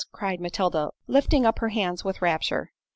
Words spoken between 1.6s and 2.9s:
hands with rapture.